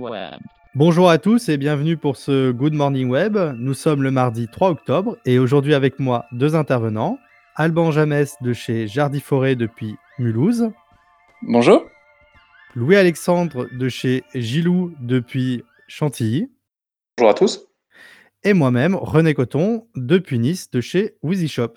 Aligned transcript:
Web. 0.00 0.40
Bonjour 0.74 1.10
à 1.10 1.18
tous 1.18 1.48
et 1.48 1.56
bienvenue 1.56 1.96
pour 1.96 2.16
ce 2.16 2.52
Good 2.52 2.72
Morning 2.72 3.10
Web. 3.10 3.36
Nous 3.58 3.74
sommes 3.74 4.02
le 4.02 4.10
mardi 4.10 4.48
3 4.48 4.70
octobre 4.70 5.18
et 5.26 5.38
aujourd'hui 5.38 5.74
avec 5.74 5.98
moi 5.98 6.24
deux 6.32 6.54
intervenants. 6.54 7.18
Alban 7.56 7.90
Jamès 7.90 8.36
de 8.40 8.52
chez 8.52 8.88
Jardiforêt 8.88 9.56
depuis 9.56 9.96
Mulhouse. 10.18 10.70
Bonjour. 11.42 11.84
Louis-Alexandre 12.74 13.68
de 13.72 13.88
chez 13.88 14.24
Gilou 14.34 14.94
depuis 15.00 15.64
Chantilly. 15.88 16.50
Bonjour 17.18 17.30
à 17.30 17.34
tous. 17.34 17.66
Et 18.42 18.54
moi-même, 18.54 18.94
René 18.94 19.34
Coton, 19.34 19.86
depuis 19.96 20.38
Nice, 20.38 20.70
de 20.70 20.80
chez 20.80 21.16
Wheezy 21.22 21.48
Shop. 21.48 21.74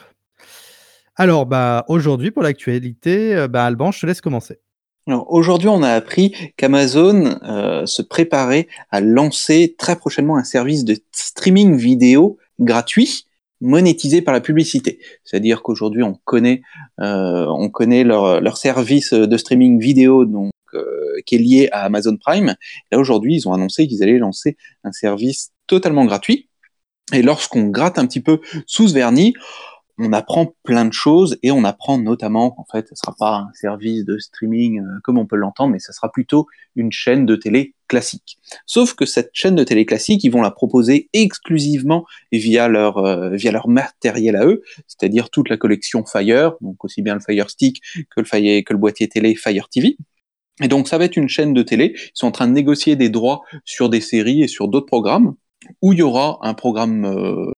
Alors, 1.16 1.46
bah, 1.46 1.84
aujourd'hui, 1.90 2.32
pour 2.32 2.42
l'actualité, 2.42 3.36
euh, 3.36 3.48
bah, 3.48 3.66
Alban, 3.66 3.92
je 3.92 4.00
te 4.00 4.06
laisse 4.06 4.22
commencer. 4.22 4.60
Aujourd'hui, 5.08 5.68
on 5.68 5.84
a 5.84 5.90
appris 5.90 6.34
qu'Amazon 6.56 7.38
euh, 7.44 7.86
se 7.86 8.02
préparait 8.02 8.68
à 8.90 9.02
lancer 9.02 9.76
très 9.78 9.98
prochainement 9.98 10.38
un 10.38 10.46
service 10.46 10.86
de 10.86 10.98
streaming 11.12 11.76
vidéo 11.76 12.38
gratuit 12.60 13.28
monétisé 13.60 14.22
par 14.22 14.34
la 14.34 14.40
publicité. 14.40 15.00
C'est-à-dire 15.26 15.62
qu'aujourd'hui, 15.62 16.04
on 16.04 16.18
connaît, 16.24 16.62
euh, 17.02 17.46
on 17.48 17.70
connaît 17.70 18.06
leur, 18.06 18.40
leur 18.40 18.58
service 18.58 19.14
de 19.14 19.38
streaming 19.38 19.80
vidéo 19.80 20.24
donc, 20.26 20.54
euh, 20.74 21.20
qui 21.26 21.36
est 21.36 21.40
lié 21.40 21.70
à 21.74 21.84
Amazon 21.84 22.16
Prime. 22.16 22.56
Là, 22.92 22.98
aujourd'hui, 23.00 23.36
ils 23.36 23.48
ont 23.48 23.54
annoncé 23.54 23.88
qu'ils 23.88 24.04
allaient 24.04 24.18
lancer 24.18 24.56
un 24.86 24.92
service 24.94 25.52
totalement 25.68 26.06
gratuit. 26.06 26.48
Et 27.12 27.22
lorsqu'on 27.22 27.68
gratte 27.68 28.00
un 28.00 28.08
petit 28.08 28.22
peu 28.22 28.40
sous 28.66 28.88
ce 28.88 28.94
vernis, 28.94 29.34
on 29.98 30.12
apprend 30.14 30.56
plein 30.64 30.86
de 30.86 30.94
choses 30.94 31.38
et 31.44 31.52
on 31.52 31.64
apprend 31.64 31.98
notamment 31.98 32.52
qu'en 32.52 32.66
fait, 32.72 32.88
ce 32.90 32.96
sera 32.96 33.16
pas 33.18 33.38
un 33.38 33.54
service 33.54 34.06
de 34.06 34.18
streaming 34.18 34.80
euh, 34.80 35.00
comme 35.04 35.18
on 35.18 35.26
peut 35.26 35.36
l'entendre, 35.36 35.72
mais 35.72 35.80
ce 35.80 35.94
sera 35.94 36.12
plutôt 36.12 36.48
une 36.76 36.92
chaîne 36.92 37.26
de 37.26 37.36
télé 37.36 37.76
classique. 37.88 38.40
Sauf 38.66 38.96
que 38.96 39.06
cette 39.06 39.30
chaîne 39.34 39.56
de 39.56 39.64
télé 39.64 39.86
classique, 39.86 40.24
ils 40.24 40.32
vont 40.32 40.42
la 40.42 40.52
proposer 40.52 41.10
exclusivement 41.14 42.06
via 42.32 42.68
leur 42.68 42.98
euh, 42.98 43.30
via 43.32 43.52
leur 43.52 43.68
matériel 43.68 44.36
à 44.36 44.46
eux, 44.46 44.64
c'est-à-dire 44.88 45.30
toute 45.30 45.50
la 45.50 45.58
collection 45.58 46.04
Fire, 46.06 46.54
donc 46.62 46.84
aussi 46.84 47.02
bien 47.02 47.14
le 47.14 47.22
Fire 47.22 47.50
Stick 47.50 47.82
que 48.10 48.22
le 48.22 48.26
Fire, 48.26 48.64
que 48.66 48.74
le 48.74 48.80
boîtier 48.80 49.08
télé 49.08 49.36
Fire 49.36 49.70
TV. 49.70 49.98
Et 50.62 50.68
donc 50.68 50.88
ça 50.88 50.98
va 50.98 51.06
être 51.06 51.18
une 51.18 51.30
chaîne 51.30 51.54
de 51.54 51.64
télé. 51.64 51.94
Ils 51.96 52.12
sont 52.14 52.28
en 52.28 52.32
train 52.32 52.48
de 52.48 52.54
négocier 52.54 52.96
des 52.96 53.10
droits 53.10 53.42
sur 53.66 53.90
des 53.90 54.02
séries 54.02 54.44
et 54.44 54.48
sur 54.48 54.68
d'autres 54.68 54.86
programmes 54.88 55.36
où 55.82 55.94
il 55.94 56.00
y 56.00 56.02
aura 56.02 56.40
un 56.42 56.54
programme 56.54 57.06
euh, 57.06 57.52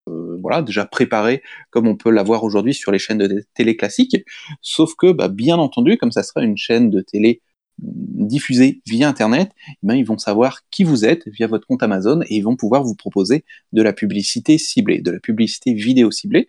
voilà 0.46 0.62
déjà 0.62 0.86
préparé 0.86 1.42
comme 1.72 1.88
on 1.88 1.96
peut 1.96 2.12
l'avoir 2.12 2.44
aujourd'hui 2.44 2.76
sur 2.76 2.92
les 2.92 3.00
chaînes 3.00 3.18
de 3.18 3.44
télé 3.56 3.76
classiques. 3.76 4.18
Sauf 4.62 4.94
que, 4.96 5.12
bah, 5.12 5.28
bien 5.28 5.58
entendu, 5.58 5.98
comme 5.98 6.12
ça 6.12 6.22
sera 6.22 6.44
une 6.44 6.56
chaîne 6.56 6.92
de 6.92 7.02
télé 7.02 7.42
mm, 7.80 8.28
diffusée 8.28 8.82
via 8.86 9.10
Internet, 9.10 9.50
eh 9.68 9.73
ben, 9.82 9.96
ils 9.96 10.06
vont 10.06 10.20
savoir 10.20 10.62
qui 10.70 10.84
vous 10.84 11.04
êtes 11.04 11.28
via 11.30 11.48
votre 11.48 11.66
compte 11.66 11.82
Amazon 11.82 12.22
et 12.22 12.36
ils 12.36 12.44
vont 12.44 12.56
pouvoir 12.56 12.84
vous 12.84 12.96
proposer 12.96 13.44
de 13.73 13.82
la 13.82 13.92
publicité 13.92 14.60
ciblée, 14.60 15.02
de 15.02 15.12
la 15.12 15.20
publicité 15.20 15.73
vidéo 15.73 16.12
ciblée. 16.12 16.48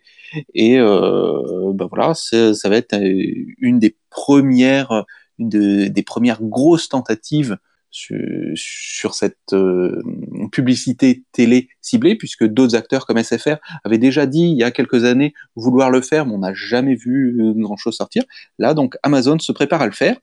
Et 0.53 0.77
euh, 0.79 1.71
bah, 1.73 1.87
voilà, 1.89 2.13
ça 2.13 2.69
va 2.69 2.77
être 2.77 2.93
euh, 2.93 3.33
une 3.57 3.79
des 3.79 3.97
premières, 4.11 5.05
une 5.39 5.49
des 5.89 6.03
premières 6.03 6.43
grosses 6.43 6.87
tentatives 6.87 7.57
sur, 7.91 9.13
cette 9.13 9.53
euh, 9.53 10.01
publicité 10.47 11.23
télé 11.31 11.69
ciblée, 11.81 12.15
puisque 12.15 12.45
d'autres 12.45 12.75
acteurs 12.75 13.05
comme 13.05 13.21
SFR 13.21 13.57
avaient 13.83 13.97
déjà 13.97 14.25
dit 14.25 14.41
il 14.41 14.57
y 14.57 14.63
a 14.63 14.71
quelques 14.71 15.03
années 15.03 15.33
vouloir 15.55 15.89
le 15.89 16.01
faire, 16.01 16.25
mais 16.25 16.33
on 16.33 16.39
n'a 16.39 16.53
jamais 16.53 16.95
vu 16.95 17.37
euh, 17.39 17.53
grand-chose 17.55 17.95
sortir. 17.95 18.23
Là, 18.57 18.73
donc 18.73 18.95
Amazon 19.03 19.39
se 19.39 19.51
prépare 19.51 19.81
à 19.81 19.85
le 19.85 19.91
faire, 19.91 20.17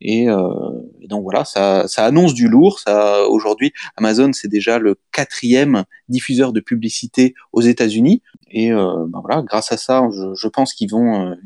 et, 0.00 0.28
euh, 0.28 0.48
donc 1.08 1.22
voilà, 1.22 1.44
ça, 1.44 1.86
ça, 1.88 2.04
annonce 2.04 2.34
du 2.34 2.48
lourd. 2.48 2.78
Ça, 2.80 3.26
aujourd'hui, 3.28 3.72
Amazon 3.96 4.32
c'est 4.32 4.48
déjà 4.48 4.78
le 4.78 4.96
quatrième 5.12 5.84
diffuseur 6.08 6.52
de 6.52 6.60
publicité 6.60 7.34
aux 7.52 7.62
États-Unis, 7.62 8.22
et 8.50 8.70
ben 8.70 9.20
voilà, 9.22 9.42
grâce 9.42 9.70
à 9.72 9.76
ça, 9.76 10.02
je, 10.12 10.34
je 10.34 10.48
pense 10.48 10.74
qu'ils 10.74 10.90
vont 10.90 11.36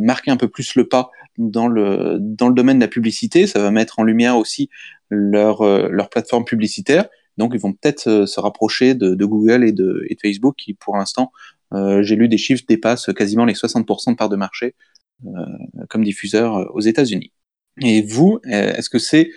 marquer 0.00 0.30
un 0.30 0.36
peu 0.36 0.48
plus 0.48 0.74
le 0.74 0.88
pas 0.88 1.10
dans 1.38 1.68
le, 1.68 2.18
dans 2.20 2.48
le 2.48 2.54
domaine 2.54 2.78
de 2.78 2.84
la 2.84 2.88
publicité. 2.88 3.46
Ça 3.46 3.60
va 3.60 3.70
mettre 3.70 3.98
en 3.98 4.02
lumière 4.02 4.36
aussi 4.36 4.70
leur, 5.10 5.62
euh, 5.62 5.88
leur 5.90 6.08
plateforme 6.08 6.44
publicitaire. 6.44 7.06
Donc, 7.36 7.52
ils 7.54 7.60
vont 7.60 7.72
peut-être 7.72 8.08
euh, 8.08 8.26
se 8.26 8.40
rapprocher 8.40 8.94
de, 8.94 9.24
Google 9.24 9.64
et 9.64 9.72
de, 9.72 10.06
Facebook, 10.20 10.56
qui 10.56 10.74
pour 10.74 10.96
l'instant, 10.96 11.32
euh, 11.72 12.02
j'ai 12.02 12.16
lu 12.16 12.28
des 12.28 12.38
chiffres, 12.38 12.64
dépassent 12.68 13.10
quasiment 13.16 13.44
les 13.44 13.54
60% 13.54 14.12
de 14.12 14.16
parts 14.16 14.28
de 14.28 14.36
marché 14.36 14.74
euh, 15.26 15.30
comme 15.88 16.04
diffuseur 16.04 16.74
aux 16.74 16.80
États-Unis. 16.80 17.32
Et 17.82 18.02
vous, 18.02 18.40
est-ce 18.44 18.88
que 18.88 18.98
c'est 18.98 19.30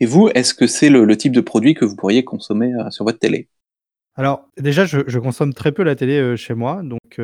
et 0.00 0.06
vous, 0.06 0.28
est-ce 0.34 0.54
que 0.54 0.66
c'est 0.66 0.88
le, 0.88 1.16
type 1.16 1.32
de 1.32 1.40
produit 1.40 1.74
que 1.74 1.84
vous 1.84 1.96
pourriez 1.96 2.24
consommer 2.24 2.72
sur 2.90 3.04
votre 3.04 3.18
télé? 3.18 3.48
Alors, 4.14 4.48
déjà, 4.56 4.86
je, 4.86 5.18
consomme 5.18 5.52
très 5.52 5.72
peu 5.72 5.82
la 5.82 5.96
télé 5.96 6.36
chez 6.36 6.54
moi, 6.54 6.82
donc 6.82 7.20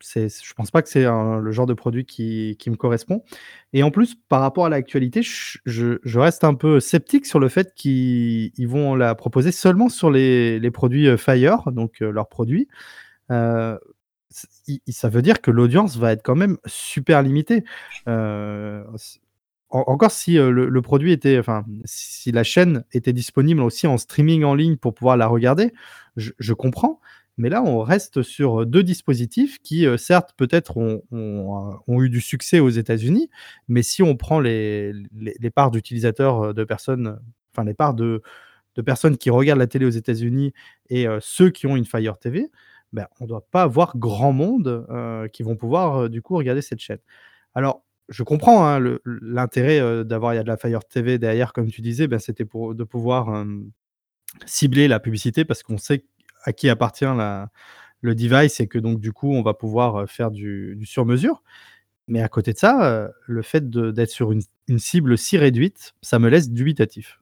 c'est, 0.00 0.28
je 0.28 0.54
pense 0.54 0.70
pas 0.70 0.82
que 0.82 0.88
c'est 0.88 1.04
le 1.04 1.50
genre 1.52 1.66
de 1.66 1.74
produit 1.74 2.04
qui, 2.04 2.56
qui, 2.58 2.70
me 2.70 2.76
correspond. 2.76 3.22
Et 3.72 3.82
en 3.82 3.90
plus, 3.90 4.14
par 4.14 4.40
rapport 4.40 4.66
à 4.66 4.68
l'actualité, 4.68 5.20
je, 5.22 6.18
reste 6.18 6.44
un 6.44 6.54
peu 6.54 6.80
sceptique 6.80 7.26
sur 7.26 7.38
le 7.38 7.48
fait 7.48 7.74
qu'ils 7.74 8.68
vont 8.68 8.94
la 8.94 9.14
proposer 9.14 9.52
seulement 9.52 9.88
sur 9.88 10.10
les, 10.10 10.58
les 10.58 10.70
produits 10.70 11.08
euh, 11.08 11.16
Fire, 11.16 11.70
donc 11.70 12.02
euh, 12.02 12.10
leurs 12.10 12.28
produits. 12.28 12.68
Euh, 13.30 13.78
ça 14.88 15.08
veut 15.08 15.22
dire 15.22 15.40
que 15.40 15.50
l'audience 15.50 15.96
va 15.96 16.12
être 16.12 16.22
quand 16.22 16.36
même 16.36 16.56
super 16.64 17.22
limitée. 17.22 17.64
Encore 19.72 20.10
si 20.10 20.34
le, 20.34 20.82
produit 20.82 21.12
était, 21.12 21.38
enfin, 21.38 21.64
si 21.84 22.32
la 22.32 22.42
chaîne 22.42 22.84
était 22.92 23.12
disponible 23.12 23.60
aussi 23.62 23.86
en 23.86 23.98
streaming 23.98 24.44
en 24.44 24.54
ligne 24.54 24.76
pour 24.76 24.94
pouvoir 24.94 25.16
la 25.16 25.26
regarder, 25.26 25.72
je 26.16 26.52
comprends. 26.54 27.00
Mais 27.40 27.48
là, 27.48 27.62
on 27.62 27.80
reste 27.80 28.20
sur 28.20 28.66
deux 28.66 28.82
dispositifs 28.82 29.60
qui, 29.62 29.86
certes, 29.96 30.34
peut-être 30.36 30.76
ont, 30.76 32.02
eu 32.02 32.10
du 32.10 32.20
succès 32.20 32.60
aux 32.60 32.68
États-Unis, 32.68 33.30
mais 33.66 33.82
si 33.82 34.02
on 34.02 34.14
prend 34.14 34.40
les, 34.40 34.92
parts 35.54 35.70
d'utilisateurs 35.70 36.52
de 36.52 36.64
personnes, 36.64 37.18
enfin 37.52 37.64
les 37.64 37.72
parts 37.72 37.94
de, 37.94 38.22
personnes 38.84 39.16
qui 39.16 39.30
regardent 39.30 39.58
la 39.58 39.66
télé 39.66 39.86
aux 39.86 39.90
États-Unis 39.90 40.52
et 40.90 41.06
ceux 41.20 41.48
qui 41.48 41.66
ont 41.66 41.76
une 41.76 41.86
Fire 41.86 42.18
TV, 42.18 42.50
ben, 42.92 43.06
on 43.20 43.24
ne 43.24 43.28
doit 43.30 43.46
pas 43.50 43.62
avoir 43.62 43.96
grand 43.96 44.32
monde 44.32 44.86
qui 45.32 45.42
vont 45.42 45.56
pouvoir 45.56 46.10
du 46.10 46.20
coup 46.20 46.36
regarder 46.36 46.60
cette 46.60 46.80
chaîne. 46.80 47.00
Alors, 47.54 47.82
je 48.10 48.22
comprends 48.22 48.66
hein, 48.66 48.98
l'intérêt 49.06 50.04
d'avoir 50.04 50.34
de 50.34 50.46
la 50.46 50.58
Fire 50.58 50.84
TV 50.84 51.16
derrière, 51.16 51.54
comme 51.54 51.70
tu 51.70 51.80
disais, 51.80 52.06
ben, 52.06 52.18
c'était 52.18 52.44
pour 52.44 52.74
de 52.74 52.84
pouvoir 52.84 53.46
cibler 54.44 54.88
la 54.88 55.00
publicité 55.00 55.46
parce 55.46 55.62
qu'on 55.62 55.78
sait 55.78 56.04
à 56.44 56.52
qui 56.52 56.68
appartient 56.68 57.04
la, 57.04 57.48
le 58.00 58.14
device 58.14 58.60
et 58.60 58.66
que 58.66 58.78
donc 58.78 59.00
du 59.00 59.12
coup 59.12 59.32
on 59.32 59.42
va 59.42 59.54
pouvoir 59.54 60.08
faire 60.08 60.30
du, 60.30 60.74
du 60.76 60.86
sur-mesure. 60.86 61.42
Mais 62.08 62.22
à 62.22 62.28
côté 62.28 62.52
de 62.52 62.58
ça, 62.58 63.08
le 63.26 63.42
fait 63.42 63.70
d'être 63.70 64.10
sur 64.10 64.32
une, 64.32 64.42
une, 64.66 64.80
cible 64.80 65.16
si 65.16 65.38
réduite, 65.38 65.94
ça 66.02 66.18
me 66.18 66.28
laisse 66.28 66.50
dubitatif. 66.50 67.20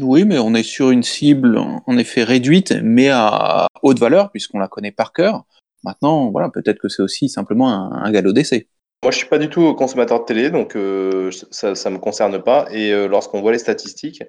Oui, 0.00 0.24
mais 0.24 0.38
on 0.38 0.54
est 0.54 0.62
sur 0.62 0.90
une 0.90 1.02
cible 1.02 1.58
en 1.58 1.98
effet 1.98 2.24
réduite, 2.24 2.72
mais 2.82 3.10
à 3.10 3.66
haute 3.82 3.98
valeur, 3.98 4.30
puisqu'on 4.30 4.58
la 4.58 4.68
connaît 4.68 4.90
par 4.90 5.12
cœur. 5.12 5.44
Maintenant, 5.84 6.30
voilà, 6.30 6.48
peut-être 6.48 6.78
que 6.78 6.88
c'est 6.88 7.02
aussi 7.02 7.28
simplement 7.28 7.70
un, 7.70 7.92
un 7.92 8.10
galop 8.10 8.32
d'essai. 8.32 8.68
Moi, 9.02 9.12
je 9.12 9.18
suis 9.18 9.28
pas 9.28 9.38
du 9.38 9.48
tout 9.48 9.74
consommateur 9.74 10.20
de 10.20 10.24
télé, 10.24 10.50
donc 10.50 10.74
euh, 10.74 11.30
ça 11.50 11.70
ne 11.72 11.94
me 11.94 11.98
concerne 11.98 12.42
pas. 12.42 12.66
Et 12.72 12.92
euh, 12.92 13.06
lorsqu'on 13.06 13.40
voit 13.40 13.52
les 13.52 13.58
statistiques, 13.58 14.24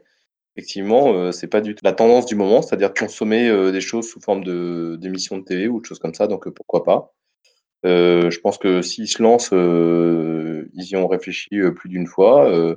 effectivement, 0.58 1.14
euh, 1.14 1.32
c'est 1.32 1.48
pas 1.48 1.62
du 1.62 1.76
tout 1.76 1.86
la 1.86 1.94
tendance 1.94 2.26
du 2.26 2.36
moment, 2.36 2.62
c'est-à-dire 2.62 2.94
consommer 2.94 3.48
euh, 3.48 3.72
des 3.72 3.82
choses 3.82 4.10
sous 4.10 4.20
forme 4.20 4.44
de 4.44 4.98
d'émissions 5.00 5.38
de 5.38 5.44
télé 5.44 5.68
ou 5.68 5.80
de 5.80 5.86
choses 5.86 6.00
comme 6.00 6.16
ça, 6.16 6.28
donc 6.28 6.48
euh, 6.48 6.52
pourquoi 6.52 6.84
pas. 6.84 7.14
Euh, 7.86 8.32
je 8.32 8.40
pense 8.40 8.58
que 8.58 8.82
s'ils 8.82 9.08
se 9.08 9.22
lancent, 9.22 9.52
ils 9.52 10.90
y 10.90 10.96
ont 10.96 11.08
réfléchi 11.08 11.60
plus 11.76 11.90
d'une 11.90 12.08
fois. 12.08 12.50
je 12.52 12.76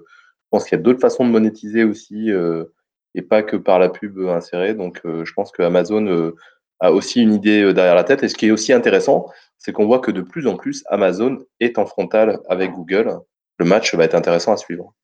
pense 0.51 0.65
qu'il 0.65 0.77
y 0.77 0.81
a 0.81 0.83
d'autres 0.83 1.01
façons 1.01 1.25
de 1.25 1.31
monétiser 1.31 1.85
aussi, 1.85 2.31
et 3.15 3.23
pas 3.23 3.43
que 3.43 3.57
par 3.57 3.79
la 3.79 3.89
pub 3.89 4.19
insérée. 4.29 4.75
Donc, 4.75 5.01
je 5.05 5.33
pense 5.33 5.53
que 5.53 5.63
Amazon 5.63 6.33
a 6.81 6.93
aussi 6.93 7.23
une 7.23 7.35
idée 7.35 7.73
derrière 7.73 7.95
la 7.95 8.05
tête. 8.05 8.23
Et 8.23 8.29
ce 8.29 8.35
qui 8.35 8.47
est 8.49 8.51
aussi 8.51 8.73
intéressant, 8.73 9.27
c'est 9.59 9.73
qu'on 9.73 9.87
voit 9.87 10.01
que 10.01 10.11
de 10.11 10.23
plus 10.23 10.47
en 10.47 10.57
plus, 10.57 10.85
Amazon 10.89 11.39
est 11.61 11.79
en 11.79 11.87
frontal 11.87 12.41
avec 12.49 12.73
Google. 12.73 13.19
Le 13.59 13.65
match 13.65 13.95
va 13.95 14.05
être 14.05 14.15
intéressant 14.15 14.53
à 14.53 14.57
suivre. 14.59 14.95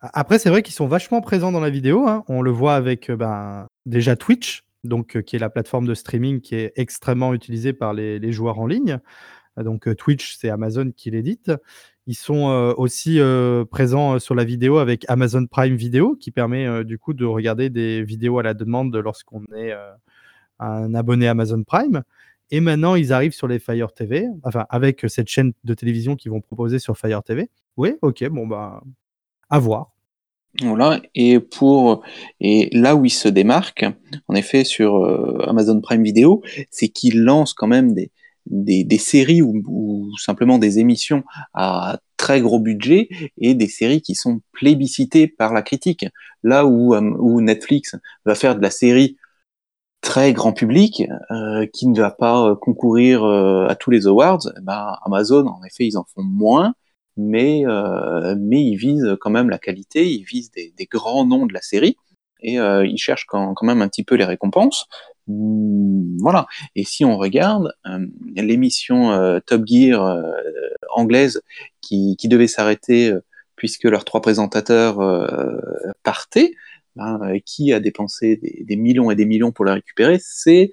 Après, 0.00 0.38
c'est 0.38 0.48
vrai 0.48 0.62
qu'ils 0.62 0.74
sont 0.74 0.86
vachement 0.86 1.20
présents 1.20 1.52
dans 1.52 1.60
la 1.60 1.68
vidéo. 1.70 2.08
Hein. 2.08 2.24
On 2.28 2.40
le 2.40 2.50
voit 2.50 2.74
avec 2.74 3.10
euh, 3.10 3.16
ben, 3.16 3.66
déjà 3.84 4.16
Twitch, 4.16 4.64
donc, 4.82 5.16
euh, 5.16 5.20
qui 5.20 5.36
est 5.36 5.38
la 5.38 5.50
plateforme 5.50 5.86
de 5.86 5.94
streaming 5.94 6.40
qui 6.40 6.54
est 6.54 6.72
extrêmement 6.76 7.34
utilisée 7.34 7.74
par 7.74 7.92
les, 7.92 8.32
joueurs 8.32 8.58
en 8.58 8.66
ligne. 8.66 8.98
Euh, 9.58 9.62
donc 9.62 9.94
Twitch, 9.96 10.36
c'est 10.36 10.48
Amazon 10.48 10.90
qui 10.96 11.10
l'édite. 11.10 11.52
Ils 12.06 12.14
sont 12.14 12.74
aussi 12.76 13.20
présents 13.70 14.18
sur 14.18 14.34
la 14.34 14.42
vidéo 14.42 14.78
avec 14.78 15.04
Amazon 15.08 15.46
Prime 15.46 15.76
Video, 15.76 16.16
qui 16.16 16.32
permet 16.32 16.82
du 16.84 16.98
coup 16.98 17.14
de 17.14 17.24
regarder 17.24 17.70
des 17.70 18.02
vidéos 18.02 18.40
à 18.40 18.42
la 18.42 18.52
demande 18.52 18.96
lorsqu'on 18.96 19.44
est 19.54 19.72
un 20.58 20.92
abonné 20.94 21.28
Amazon 21.28 21.62
Prime. 21.62 22.02
Et 22.50 22.58
maintenant, 22.58 22.96
ils 22.96 23.12
arrivent 23.12 23.34
sur 23.34 23.46
les 23.46 23.60
Fire 23.60 23.92
TV, 23.92 24.26
enfin 24.42 24.66
avec 24.70 25.04
cette 25.06 25.28
chaîne 25.28 25.52
de 25.62 25.74
télévision 25.74 26.16
qu'ils 26.16 26.32
vont 26.32 26.40
proposer 26.40 26.80
sur 26.80 26.98
Fire 26.98 27.22
TV. 27.22 27.48
Oui, 27.76 27.94
ok, 28.02 28.28
bon 28.28 28.48
bah 28.48 28.82
Voilà, 30.60 31.00
et 31.14 31.38
pour 31.38 32.02
et 32.40 32.68
là 32.72 32.96
où 32.96 33.04
il 33.04 33.10
se 33.10 33.28
démarque, 33.28 33.84
en 34.26 34.34
effet, 34.34 34.64
sur 34.64 34.96
euh, 34.96 35.44
Amazon 35.46 35.80
Prime 35.80 36.02
Video, 36.02 36.42
c'est 36.70 36.88
qu'il 36.88 37.22
lance 37.22 37.54
quand 37.54 37.68
même 37.68 37.94
des, 37.94 38.10
des, 38.46 38.98
séries 38.98 39.42
ou, 39.42 40.10
simplement 40.18 40.58
des 40.58 40.80
émissions 40.80 41.22
à 41.54 42.00
très 42.16 42.40
gros 42.40 42.58
budget 42.58 43.08
et 43.38 43.54
des 43.54 43.68
séries 43.68 44.02
qui 44.02 44.16
sont 44.16 44.40
plébiscitées 44.50 45.28
par 45.28 45.54
la 45.54 45.62
critique. 45.62 46.04
Là 46.42 46.66
où, 46.66 46.94
euh, 46.94 47.00
où 47.00 47.40
Netflix 47.40 47.94
va 48.24 48.34
faire 48.34 48.56
de 48.56 48.62
la 48.62 48.70
série 48.70 49.16
très 50.00 50.32
grand 50.32 50.52
public 50.52 51.04
euh, 51.30 51.66
qui 51.72 51.86
ne 51.86 52.00
va 52.00 52.10
pas 52.10 52.56
concourir 52.56 53.24
à 53.24 53.76
tous 53.76 53.92
les 53.92 54.08
awards, 54.08 54.50
bah, 54.62 54.98
Amazon, 55.04 55.46
en 55.46 55.62
effet, 55.62 55.86
ils 55.86 55.96
en 55.96 56.04
font 56.12 56.24
moins 56.24 56.74
mais, 57.20 57.62
euh, 57.66 58.34
mais 58.38 58.62
ils 58.62 58.76
visent 58.76 59.16
quand 59.20 59.30
même 59.30 59.50
la 59.50 59.58
qualité, 59.58 60.10
ils 60.10 60.24
visent 60.24 60.50
des, 60.50 60.72
grands 60.90 61.26
noms 61.26 61.46
de 61.46 61.52
la 61.52 61.62
série, 61.62 61.96
et 62.42 62.58
euh, 62.58 62.86
ils 62.86 62.98
cherchent 62.98 63.26
quand, 63.26 63.54
même 63.62 63.82
un 63.82 63.88
petit 63.88 64.04
peu 64.04 64.14
les 64.14 64.24
récompenses. 64.24 64.86
Mmh, 65.26 66.18
voilà. 66.20 66.46
Et 66.74 66.84
si 66.84 67.04
on 67.04 67.16
regarde 67.16 67.72
euh, 67.86 68.06
l'émission 68.34 69.12
euh, 69.12 69.40
Top 69.44 69.62
Gear 69.66 70.04
euh, 70.04 70.22
anglaise 70.90 71.42
qui, 71.80 72.16
devait 72.24 72.46
s'arrêter 72.46 73.12
puisque 73.56 73.84
leurs 73.84 74.04
trois 74.04 74.22
présentateurs 74.22 74.98
partaient, 76.02 76.52
ben, 76.96 77.20
qui 77.44 77.72
a 77.72 77.80
dépensé 77.80 78.36
des, 78.36 78.64
des, 78.64 78.76
millions 78.76 79.10
et 79.10 79.16
des 79.16 79.26
millions 79.26 79.52
pour 79.52 79.64
la 79.64 79.74
récupérer, 79.74 80.18
c'est 80.20 80.72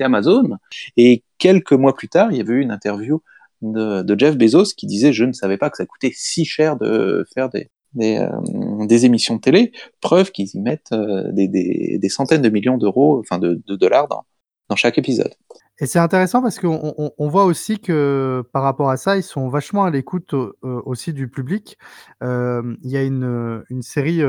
Amazon. 0.00 0.56
Et 0.96 1.24
quelques 1.38 1.72
mois 1.72 1.94
plus 1.94 2.08
tard, 2.08 2.32
il 2.32 2.38
y 2.38 2.40
avait 2.40 2.54
eu 2.54 2.60
une 2.60 2.70
interview 2.70 3.22
de, 3.62 4.14
Jeff 4.18 4.36
Bezos 4.36 4.74
qui 4.76 4.86
disait 4.86 5.12
je 5.12 5.24
ne 5.24 5.32
savais 5.32 5.58
pas 5.58 5.70
que 5.70 5.76
ça 5.76 5.86
coûtait 5.86 6.12
si 6.14 6.44
cher 6.44 6.76
de 6.76 7.24
faire 7.34 7.48
des, 7.48 7.70
des, 7.94 8.18
euh, 8.18 8.88
émissions 8.88 9.36
de 9.36 9.40
télé, 9.40 9.72
preuve 10.00 10.30
qu'ils 10.30 10.54
y 10.54 10.60
mettent 10.60 10.92
euh, 10.92 11.30
des, 11.32 11.48
des, 11.48 12.08
centaines 12.08 12.42
de 12.42 12.48
millions 12.48 12.78
d'euros, 12.78 13.20
enfin 13.20 13.38
de, 13.38 13.62
dollars 13.76 14.08
dans, 14.08 14.24
dans 14.68 14.76
chaque 14.76 14.98
épisode. 14.98 15.34
Et 15.80 15.86
c'est 15.86 15.98
intéressant 15.98 16.40
parce 16.40 16.60
qu'on 16.60 17.12
on, 17.18 17.28
voit 17.28 17.44
aussi 17.44 17.80
que 17.80 18.44
par 18.52 18.62
rapport 18.62 18.90
à 18.90 18.96
ça, 18.96 19.16
ils 19.16 19.24
sont 19.24 19.48
vachement 19.48 19.84
à 19.84 19.90
l'écoute 19.90 20.32
euh, 20.34 20.52
aussi 20.62 21.12
du 21.12 21.28
public. 21.28 21.78
Il 22.22 22.76
y 22.84 22.96
a 22.96 23.02
une, 23.02 23.64
une 23.70 23.82
série 23.82 24.22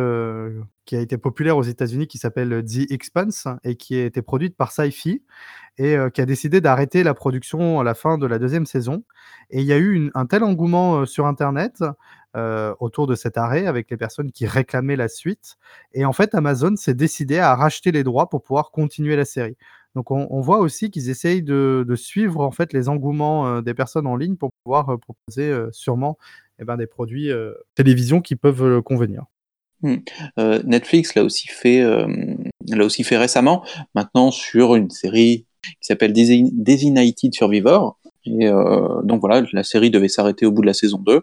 qui 0.86 0.96
a 0.96 1.02
été 1.02 1.18
populaire 1.18 1.58
aux 1.58 1.64
États-Unis 1.64 2.08
qui 2.08 2.18
s'appelle 2.18 2.64
The 2.64 2.92
Expanse 2.92 3.48
et 3.64 3.76
qui 3.76 3.96
a 3.96 4.06
été 4.06 4.22
produite 4.22 4.56
par 4.56 4.72
Sci-Fi 4.72 5.24
et 5.78 5.98
euh, 5.98 6.10
qui 6.10 6.22
a 6.22 6.26
décidé 6.26 6.62
d'arrêter 6.62 7.04
la 7.04 7.14
production 7.14 7.80
à 7.80 7.84
la 7.84 7.94
fin 7.94 8.18
de 8.18 8.26
la 8.26 8.40
deuxième 8.40 8.66
saison. 8.66 9.04
Et 9.50 9.62
il 9.62 9.68
y 9.68 9.74
a 9.74 9.78
eu 9.78 10.12
un 10.14 10.26
tel 10.26 10.44
engouement 10.44 11.00
euh, 11.00 11.06
sur 11.06 11.26
Internet 11.26 11.84
euh, 12.36 12.74
autour 12.80 13.08
de 13.08 13.16
cet 13.16 13.38
arrêt 13.38 13.66
avec 13.68 13.90
les 13.90 13.98
personnes 13.98 14.32
qui 14.32 14.46
réclamaient 14.46 14.96
la 14.96 15.08
suite. 15.08 15.58
Et 15.94 16.06
en 16.06 16.14
fait, 16.14 16.36
Amazon 16.36 16.76
s'est 16.76 16.94
décidé 16.94 17.40
à 17.40 17.56
racheter 17.56 17.92
les 17.92 18.04
droits 18.04 18.30
pour 18.30 18.44
pouvoir 18.44 18.72
continuer 18.72 19.16
la 19.16 19.26
série. 19.26 19.58
Donc 19.96 20.12
on, 20.12 20.42
voit 20.42 20.60
aussi 20.60 20.92
qu'ils 20.92 21.10
essayent 21.10 21.42
de, 21.42 21.86
suivre 21.96 22.42
en 22.42 22.52
fait 22.52 22.74
les 22.74 22.90
engouements 22.90 23.48
euh, 23.48 23.62
des 23.62 23.74
personnes 23.74 24.08
en 24.08 24.18
ligne 24.18 24.36
pour 24.36 24.52
pouvoir 24.64 24.90
euh, 24.90 24.98
proposer 24.98 25.50
euh, 25.50 25.70
sûrement 25.72 26.18
eh 26.60 26.66
ben, 26.66 26.76
des 26.76 26.88
produits 26.88 27.32
télévision 27.76 28.22
qui 28.22 28.36
peuvent 28.36 28.82
convenir. 28.82 29.26
Mmh. 29.82 29.96
Netflix 30.66 31.16
l'a 31.16 31.24
aussi 31.24 31.48
fait, 31.48 31.82
l'a 31.82 32.86
aussi 32.86 33.04
fait 33.04 33.18
récemment, 33.18 33.64
maintenant 33.94 34.32
sur 34.32 34.76
une 34.76 34.90
série 34.90 35.46
qui 35.64 35.88
s'appelle 35.88 36.14
Designated 36.14 37.34
Survivor. 37.34 38.00
Et 38.26 38.50
donc 39.04 39.22
voilà, 39.22 39.46
la 39.54 39.64
série 39.64 39.92
devait 39.92 40.08
s'arrêter 40.08 40.46
au 40.46 40.52
bout 40.52 40.62
de 40.62 40.68
la 40.68 40.74
saison 40.74 40.98
2. 40.98 41.22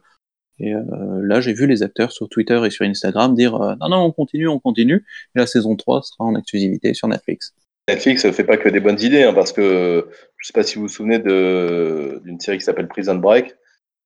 Et 0.62 0.74
euh, 0.74 0.80
là, 1.22 1.40
j'ai 1.40 1.52
vu 1.52 1.66
les 1.66 1.82
acteurs 1.82 2.12
sur 2.12 2.28
Twitter 2.28 2.60
et 2.64 2.70
sur 2.70 2.84
Instagram 2.84 3.34
dire 3.34 3.60
euh, 3.60 3.74
non, 3.80 3.88
non, 3.88 4.04
on 4.04 4.12
continue, 4.12 4.48
on 4.48 4.60
continue. 4.60 5.04
Et 5.34 5.38
la 5.38 5.46
saison 5.46 5.76
3 5.76 6.02
sera 6.02 6.24
en 6.24 6.36
exclusivité 6.36 6.94
sur 6.94 7.08
Netflix. 7.08 7.52
Netflix 7.88 8.24
ne 8.24 8.30
fait 8.30 8.44
pas 8.44 8.56
que 8.56 8.68
des 8.68 8.78
bonnes 8.78 9.00
idées, 9.00 9.24
hein, 9.24 9.34
parce 9.34 9.52
que 9.52 10.06
je 10.08 10.08
ne 10.08 10.46
sais 10.46 10.52
pas 10.54 10.62
si 10.62 10.76
vous 10.76 10.82
vous 10.82 10.88
souvenez 10.88 11.18
d'une 11.18 12.38
série 12.38 12.58
qui 12.58 12.64
s'appelle 12.64 12.86
Prison 12.86 13.16
Break. 13.16 13.54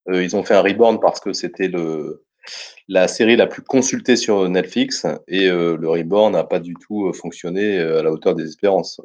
Euh, 0.09 0.23
ils 0.23 0.35
ont 0.35 0.43
fait 0.43 0.55
un 0.55 0.61
reborn 0.61 0.99
parce 0.99 1.19
que 1.19 1.33
c'était 1.33 1.69
la 2.87 3.07
série 3.07 3.35
la 3.35 3.47
plus 3.47 3.61
consultée 3.61 4.15
sur 4.15 4.47
Netflix 4.49 5.05
et 5.27 5.49
euh, 5.49 5.77
le 5.77 5.89
reborn 5.89 6.33
n'a 6.33 6.43
pas 6.43 6.59
du 6.59 6.73
tout 6.75 7.11
fonctionné 7.13 7.77
à 7.79 8.03
la 8.03 8.11
hauteur 8.11 8.35
des 8.35 8.45
espérances. 8.45 9.01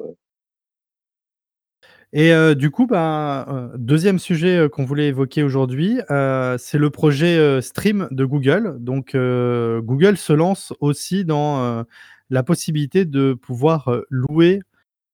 Et 2.15 2.31
euh, 2.31 2.53
du 2.53 2.69
coup, 2.69 2.85
ben, 2.85 3.43
euh, 3.49 3.69
deuxième 3.75 4.19
sujet 4.19 4.55
euh, 4.55 4.69
qu'on 4.69 4.85
voulait 4.85 5.07
évoquer 5.07 5.41
aujourd'hui, 5.41 5.99
euh, 6.11 6.59
c'est 6.59 6.77
le 6.77 6.91
projet 6.91 7.37
euh, 7.39 7.59
Stream 7.59 8.07
de 8.11 8.23
Google. 8.23 8.77
Donc, 8.79 9.15
euh, 9.15 9.81
Google 9.81 10.17
se 10.17 10.31
lance 10.31 10.73
aussi 10.79 11.25
dans 11.25 11.83
la 12.29 12.43
possibilité 12.43 13.05
de 13.05 13.33
pouvoir 13.33 13.89
louer 14.09 14.61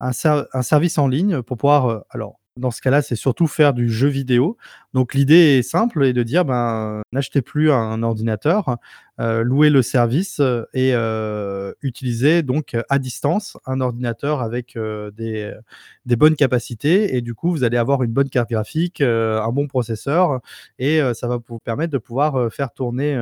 un, 0.01 0.11
un, 0.53 0.61
service 0.61 0.97
en 0.97 1.07
ligne 1.07 1.41
pour 1.41 1.57
pouvoir, 1.57 2.03
alors, 2.09 2.38
dans 2.59 2.71
ce 2.71 2.81
cas-là, 2.81 3.01
c'est 3.01 3.15
surtout 3.15 3.47
faire 3.47 3.73
du 3.73 3.89
jeu 3.89 4.07
vidéo. 4.07 4.57
Donc 4.93 5.13
l'idée 5.13 5.59
est 5.59 5.63
simple 5.63 6.03
et 6.05 6.13
de 6.13 6.23
dire 6.23 6.45
ben 6.45 7.01
n'achetez 7.11 7.41
plus 7.41 7.71
un 7.71 8.03
ordinateur, 8.03 8.77
euh, 9.19 9.43
louez 9.43 9.69
le 9.69 9.81
service 9.81 10.39
et 10.73 10.93
euh, 10.93 11.73
utilisez 11.81 12.41
donc 12.41 12.75
à 12.89 12.99
distance 12.99 13.57
un 13.65 13.81
ordinateur 13.81 14.41
avec 14.41 14.75
euh, 14.75 15.11
des, 15.11 15.53
bonnes 16.15 16.35
capacités 16.35 17.15
et 17.15 17.21
du 17.21 17.35
coup 17.35 17.51
vous 17.51 17.63
allez 17.63 17.77
avoir 17.77 18.03
une 18.03 18.11
bonne 18.11 18.29
carte 18.29 18.49
graphique, 18.49 19.01
euh, 19.01 19.41
un 19.41 19.51
bon 19.51 19.67
processeur 19.67 20.41
et 20.79 21.01
euh, 21.01 21.13
ça 21.13 21.27
va 21.27 21.39
vous 21.47 21.59
permettre 21.59 21.91
de 21.91 21.97
pouvoir 21.97 22.35
euh, 22.35 22.49
faire 22.49 22.71
tourner 22.73 23.17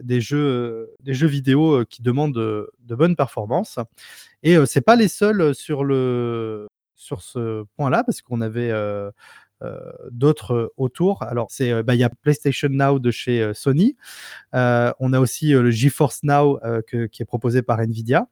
des 0.00 0.20
jeux 0.20 0.90
des 1.00 1.14
jeux 1.14 1.28
vidéo 1.28 1.84
qui 1.88 2.02
demandent 2.02 2.34
de, 2.34 2.70
de 2.80 2.94
bonnes 2.94 3.14
performances. 3.14 3.78
Et 4.42 4.56
c'est 4.66 4.80
pas 4.80 4.96
les 4.96 5.06
seuls 5.06 5.54
sur 5.54 5.84
le 5.84 6.66
sur 7.00 7.22
ce 7.22 7.64
point-là 7.76 8.04
parce 8.04 8.20
qu'on 8.20 8.42
avait 8.42 8.70
euh, 8.70 9.10
euh, 9.62 9.78
d'autres 10.10 10.72
autour. 10.76 11.22
Alors, 11.22 11.48
c'est 11.50 11.82
bah, 11.82 11.94
il 11.94 12.00
y 12.00 12.04
a 12.04 12.10
PlayStation 12.10 12.68
Now 12.70 12.98
de 12.98 13.10
chez 13.10 13.52
Sony. 13.54 13.96
Euh, 14.54 14.92
on 15.00 15.12
a 15.12 15.18
aussi 15.18 15.50
le 15.50 15.70
GeForce 15.70 16.22
Now 16.22 16.60
que, 16.86 17.06
qui 17.06 17.22
est 17.22 17.26
proposé 17.26 17.62
par 17.62 17.80
Nvidia. 17.80 18.26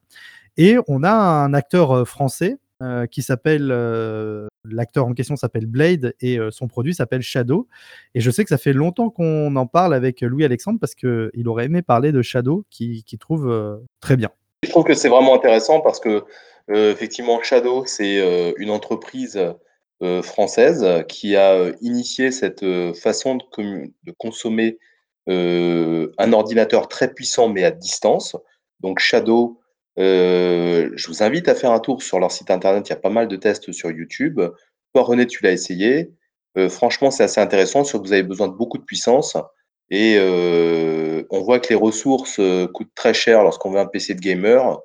Et 0.55 0.77
on 0.87 1.03
a 1.03 1.11
un 1.11 1.53
acteur 1.53 2.07
français 2.07 2.57
qui 3.11 3.21
s'appelle 3.23 3.67
l'acteur 4.65 5.05
en 5.05 5.13
question 5.13 5.35
s'appelle 5.35 5.65
Blade 5.65 6.13
et 6.21 6.37
son 6.51 6.67
produit 6.67 6.93
s'appelle 6.93 7.21
Shadow. 7.21 7.67
Et 8.13 8.21
je 8.21 8.31
sais 8.31 8.43
que 8.43 8.49
ça 8.49 8.57
fait 8.57 8.71
longtemps 8.71 9.09
qu'on 9.09 9.53
en 9.55 9.67
parle 9.67 9.93
avec 9.93 10.21
Louis 10.21 10.45
Alexandre 10.45 10.79
parce 10.79 10.95
qu'il 10.95 11.47
aurait 11.47 11.65
aimé 11.65 11.81
parler 11.81 12.11
de 12.11 12.21
Shadow, 12.21 12.65
qui, 12.69 13.03
qui 13.03 13.17
trouve 13.17 13.81
très 13.99 14.15
bien. 14.15 14.29
Je 14.63 14.69
trouve 14.69 14.83
que 14.83 14.93
c'est 14.93 15.09
vraiment 15.09 15.35
intéressant 15.35 15.81
parce 15.81 15.99
que 15.99 16.23
euh, 16.69 16.91
effectivement, 16.91 17.41
Shadow, 17.41 17.85
c'est 17.85 18.19
euh, 18.19 18.53
une 18.57 18.69
entreprise 18.69 19.39
euh, 20.01 20.21
française 20.21 20.85
qui 21.07 21.35
a 21.35 21.71
initié 21.81 22.31
cette 22.31 22.65
façon 22.95 23.37
de, 23.37 24.11
consommer 24.17 24.77
un 25.27 26.33
ordinateur 26.33 26.87
très 26.87 27.13
puissant 27.13 27.49
mais 27.49 27.63
à 27.63 27.71
distance. 27.71 28.35
Donc 28.79 28.99
Shadow, 28.99 29.59
je 29.97 31.07
vous 31.07 31.23
invite 31.23 31.47
à 31.49 31.55
faire 31.55 31.71
un 31.71 31.79
tour 31.79 32.01
sur 32.01 32.19
leur 32.19 32.31
site 32.31 32.49
internet. 32.49 32.87
Il 32.87 32.91
y 32.91 32.93
a 32.93 32.99
pas 32.99 33.09
mal 33.09 33.27
de 33.27 33.35
tests 33.35 33.71
sur 33.71 33.91
YouTube. 33.91 34.39
Toi, 34.93 35.03
René, 35.03 35.27
tu 35.27 35.43
l'as 35.43 35.51
essayé. 35.51 36.11
franchement, 36.69 37.11
c'est 37.11 37.23
assez 37.23 37.41
intéressant, 37.41 37.83
sur 37.83 38.01
que 38.01 38.07
vous 38.07 38.13
avez 38.13 38.23
besoin 38.23 38.47
de 38.47 38.53
beaucoup 38.53 38.77
de 38.77 38.85
puissance. 38.85 39.37
Et 39.91 40.17
on 41.29 41.41
voit 41.41 41.59
que 41.59 41.69
les 41.69 41.75
ressources 41.75 42.39
coûtent 42.73 42.95
très 42.95 43.13
cher 43.13 43.43
lorsqu'on 43.43 43.71
veut 43.71 43.79
un 43.79 43.85
PC 43.85 44.15
de 44.15 44.21
gamer. 44.21 44.79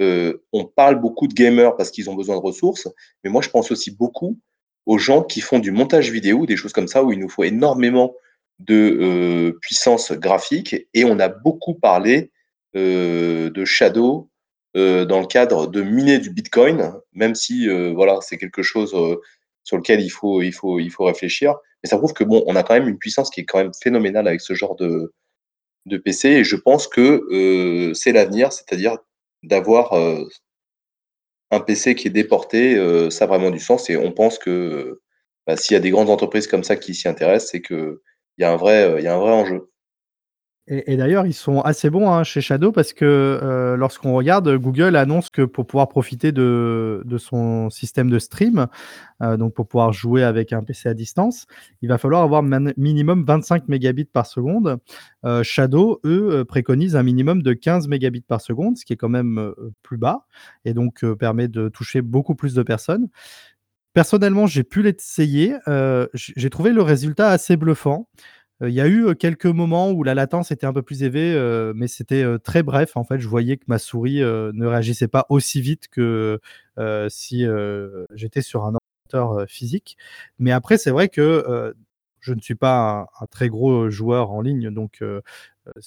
Euh, 0.00 0.42
on 0.52 0.64
parle 0.64 1.00
beaucoup 1.00 1.28
de 1.28 1.34
gamers 1.34 1.76
parce 1.76 1.90
qu'ils 1.90 2.08
ont 2.08 2.14
besoin 2.14 2.36
de 2.36 2.40
ressources, 2.40 2.88
mais 3.22 3.30
moi 3.30 3.42
je 3.42 3.50
pense 3.50 3.70
aussi 3.70 3.90
beaucoup 3.90 4.38
aux 4.86 4.98
gens 4.98 5.22
qui 5.22 5.40
font 5.40 5.58
du 5.58 5.72
montage 5.72 6.10
vidéo, 6.10 6.46
des 6.46 6.56
choses 6.56 6.72
comme 6.72 6.88
ça, 6.88 7.04
où 7.04 7.12
il 7.12 7.18
nous 7.18 7.28
faut 7.28 7.44
énormément 7.44 8.14
de 8.58 8.98
euh, 9.00 9.58
puissance 9.60 10.12
graphique. 10.12 10.74
Et 10.94 11.04
on 11.04 11.18
a 11.18 11.28
beaucoup 11.28 11.74
parlé 11.74 12.30
euh, 12.76 13.50
de 13.50 13.64
Shadow 13.64 14.28
dans 14.74 15.20
le 15.20 15.26
cadre 15.26 15.66
de 15.66 15.82
miner 15.82 16.18
du 16.18 16.30
Bitcoin, 16.30 16.92
même 17.12 17.34
si 17.34 17.68
voilà, 17.92 18.20
c'est 18.20 18.38
quelque 18.38 18.62
chose 18.62 18.94
sur 19.64 19.76
lequel 19.76 20.00
il 20.00 20.10
faut, 20.10 20.42
il, 20.42 20.52
faut, 20.52 20.78
il 20.78 20.90
faut 20.90 21.04
réfléchir. 21.04 21.56
Mais 21.82 21.90
ça 21.90 21.98
prouve 21.98 22.12
que 22.12 22.22
bon, 22.22 22.44
on 22.46 22.54
a 22.54 22.62
quand 22.62 22.74
même 22.74 22.86
une 22.86 22.96
puissance 22.96 23.30
qui 23.30 23.40
est 23.40 23.44
quand 23.44 23.58
même 23.58 23.72
phénoménale 23.82 24.28
avec 24.28 24.40
ce 24.40 24.54
genre 24.54 24.76
de, 24.76 25.12
de 25.86 25.96
PC. 25.96 26.28
Et 26.28 26.44
je 26.44 26.54
pense 26.54 26.86
que 26.86 27.90
c'est 27.96 28.12
l'avenir, 28.12 28.52
c'est-à-dire 28.52 28.98
d'avoir 29.42 29.92
un 31.52 31.60
PC 31.60 31.94
qui 31.94 32.08
est 32.08 32.10
déporté, 32.10 32.76
ça 33.10 33.24
a 33.24 33.26
vraiment 33.26 33.50
du 33.50 33.58
sens. 33.58 33.90
Et 33.90 33.96
on 33.96 34.12
pense 34.12 34.38
que 34.38 35.00
bah, 35.46 35.56
s'il 35.56 35.74
y 35.74 35.76
a 35.76 35.80
des 35.80 35.90
grandes 35.90 36.10
entreprises 36.10 36.46
comme 36.46 36.64
ça 36.64 36.76
qui 36.76 36.94
s'y 36.94 37.08
intéressent, 37.08 37.50
c'est 37.52 37.62
qu'il 37.62 37.96
y, 38.38 38.42
y 38.42 38.44
a 38.44 38.52
un 38.52 38.56
vrai 38.56 38.84
enjeu. 39.08 39.70
Et, 40.66 40.96
d'ailleurs, 40.96 41.26
ils 41.26 41.34
sont 41.34 41.60
assez 41.62 41.90
bons 41.90 42.12
hein, 42.12 42.22
chez 42.22 42.40
Shadow 42.40 42.70
parce 42.70 42.92
que 42.92 43.04
euh, 43.04 43.76
lorsqu'on 43.76 44.14
regarde, 44.14 44.56
Google 44.56 44.94
annonce 44.94 45.28
que 45.28 45.42
pour 45.42 45.66
pouvoir 45.66 45.88
profiter 45.88 46.30
de, 46.30 47.02
son 47.18 47.70
système 47.70 48.08
de 48.08 48.20
stream, 48.20 48.68
euh, 49.20 49.36
donc 49.36 49.52
pour 49.54 49.66
pouvoir 49.66 49.92
jouer 49.92 50.22
avec 50.22 50.52
un 50.52 50.62
PC 50.62 50.88
à 50.88 50.94
distance, 50.94 51.46
il 51.82 51.88
va 51.88 51.98
falloir 51.98 52.22
avoir 52.22 52.44
minimum 52.44 53.24
25 53.24 53.66
mégabits 53.66 54.04
par 54.04 54.26
seconde. 54.26 54.78
Euh, 55.24 55.42
Shadow, 55.42 55.98
eux, 56.04 56.44
préconisent 56.44 56.94
un 56.94 57.02
minimum 57.02 57.42
de 57.42 57.52
15 57.52 57.88
mégabits 57.88 58.20
par 58.20 58.40
seconde, 58.40 58.76
ce 58.76 58.84
qui 58.84 58.92
est 58.92 58.96
quand 58.96 59.08
même 59.08 59.52
plus 59.82 59.96
bas 59.96 60.26
et 60.64 60.72
donc 60.72 61.04
permet 61.14 61.48
de 61.48 61.68
toucher 61.68 62.00
beaucoup 62.00 62.36
plus 62.36 62.54
de 62.54 62.62
personnes. 62.62 63.08
Personnellement, 63.92 64.46
j'ai 64.46 64.62
pu 64.62 64.82
l'essayer. 64.82 65.56
j'ai 66.14 66.50
trouvé 66.50 66.70
le 66.70 66.82
résultat 66.82 67.30
assez 67.30 67.56
bluffant. 67.56 68.06
Il 68.62 68.74
y 68.74 68.80
a 68.80 68.88
eu 68.88 69.14
quelques 69.14 69.46
moments 69.46 69.90
où 69.90 70.02
la 70.02 70.14
latence 70.14 70.50
était 70.50 70.66
un 70.66 70.72
peu 70.72 70.82
plus 70.82 71.02
élevée, 71.02 71.72
mais 71.74 71.88
c'était 71.88 72.24
très 72.44 72.62
bref. 72.62 72.96
En 72.96 73.04
fait, 73.04 73.18
je 73.18 73.26
voyais 73.26 73.56
que 73.56 73.64
ma 73.68 73.78
souris 73.78 74.20
ne 74.20 74.66
réagissait 74.66 75.08
pas 75.08 75.26
aussi 75.30 75.60
vite 75.62 75.88
que 75.88 76.38
si 77.08 77.46
j'étais 78.14 78.42
sur 78.42 78.64
un 78.64 78.74
ordinateur 78.74 79.48
physique. 79.48 79.96
Mais 80.38 80.52
après, 80.52 80.76
c'est 80.76 80.90
vrai 80.90 81.08
que 81.08 81.74
je 82.20 82.32
ne 82.32 82.40
suis 82.40 82.54
pas 82.54 83.08
un, 83.20 83.26
très 83.26 83.48
gros 83.48 83.90
joueur 83.90 84.30
en 84.30 84.40
ligne, 84.40 84.70
donc 84.70 85.02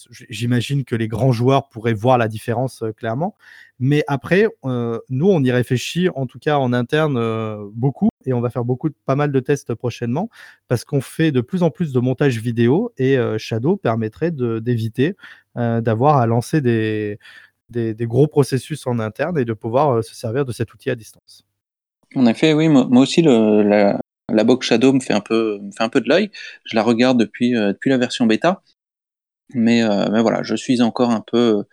j'imagine 0.09 0.85
que 0.85 0.95
les 0.95 1.07
grands 1.07 1.31
joueurs 1.31 1.69
pourraient 1.69 1.93
voir 1.93 2.17
la 2.17 2.27
différence 2.27 2.83
clairement. 2.97 3.35
Mais 3.79 4.03
après, 4.07 4.47
nous, 4.63 5.29
on 5.29 5.43
y 5.43 5.51
réfléchit, 5.51 6.09
en 6.15 6.25
tout 6.25 6.39
cas 6.39 6.57
en 6.57 6.73
interne, 6.73 7.19
beaucoup 7.73 8.09
et 8.25 8.33
on 8.33 8.41
va 8.41 8.49
faire 8.49 8.63
beaucoup, 8.63 8.89
pas 9.05 9.15
mal 9.15 9.31
de 9.31 9.39
tests 9.39 9.73
prochainement 9.73 10.29
parce 10.67 10.85
qu'on 10.85 11.01
fait 11.01 11.31
de 11.31 11.41
plus 11.41 11.63
en 11.63 11.69
plus 11.69 11.91
de 11.91 11.99
montage 11.99 12.37
vidéo 12.39 12.93
et 12.97 13.17
Shadow 13.37 13.77
permettrait 13.77 14.31
d'éviter 14.31 15.15
d'avoir 15.55 16.17
à 16.17 16.25
lancer 16.25 16.61
des, 16.61 17.17
gros 18.01 18.27
processus 18.27 18.87
en 18.87 18.99
interne 18.99 19.37
et 19.37 19.45
de 19.45 19.53
pouvoir 19.53 20.03
se 20.03 20.15
servir 20.15 20.45
de 20.45 20.51
cet 20.51 20.73
outil 20.73 20.89
à 20.89 20.95
distance. 20.95 21.45
En 22.15 22.27
effet, 22.27 22.53
oui, 22.53 22.69
moi, 22.69 22.85
aussi, 23.01 23.21
le, 23.21 23.93
la, 24.33 24.43
box 24.43 24.67
Shadow 24.67 24.93
me 24.93 24.99
fait 24.99 25.13
un 25.13 25.21
peu, 25.21 25.59
de 25.59 26.09
l'œil. 26.09 26.31
Je 26.65 26.75
la 26.75 26.83
regarde 26.83 27.19
depuis, 27.19 27.53
depuis 27.53 27.89
la 27.89 27.97
version 27.97 28.25
bêta. 28.25 28.61
Mais, 29.53 29.83
mais, 30.11 30.21
voilà, 30.21 30.41
je 30.43 30.55
suis 30.55 30.81
encore 30.81 31.11
un 31.11 31.21
peu, 31.21 31.65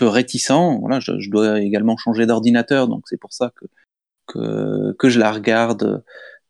réticent. 0.00 0.48
Je, 0.48 1.30
dois 1.30 1.60
également 1.60 1.96
changer 1.96 2.26
d'ordinateur, 2.26 2.88
donc 2.88 3.04
c'est 3.06 3.20
pour 3.20 3.32
ça 3.32 3.52
que 4.26 5.08
je 5.08 5.18
la 5.18 5.32
regarde 5.32 6.02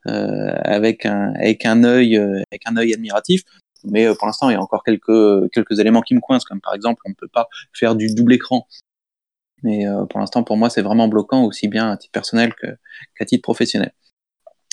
euh, 0.07 0.55
avec 0.65 1.07
un 1.07 1.33
avec 1.35 1.65
œil 1.65 2.19
euh, 2.19 2.43
admiratif. 2.53 3.43
Mais 3.85 4.07
euh, 4.07 4.15
pour 4.15 4.27
l'instant, 4.27 4.51
il 4.51 4.53
y 4.53 4.57
a 4.57 4.61
encore 4.61 4.83
quelques 4.85 5.51
quelques 5.51 5.79
éléments 5.81 6.03
qui 6.03 6.15
me 6.15 6.21
coincent, 6.21 6.45
comme 6.47 6.61
par 6.61 6.75
exemple, 6.75 7.01
on 7.07 7.11
ne 7.11 7.15
peut 7.15 7.29
pas 7.29 7.49
faire 7.73 7.95
du 7.95 8.15
double 8.15 8.35
écran. 8.35 8.67
Mais 9.63 9.87
pour 10.11 10.21
l'instant, 10.21 10.43
pour 10.45 10.59
moi, 10.59 10.69
c'est 10.69 10.83
vraiment 10.83 11.09
bloquant 11.09 11.45
aussi 11.45 11.69
bien 11.69 11.91
à 11.91 11.97
titre 11.97 12.13
personnel 12.13 12.53
qu'à 12.55 13.25
titre 13.25 13.41
professionnel. 13.41 13.93